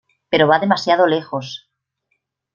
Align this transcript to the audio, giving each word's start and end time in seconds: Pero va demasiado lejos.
Pero 0.31 0.47
va 0.49 0.57
demasiado 0.57 1.05
lejos. 1.05 1.69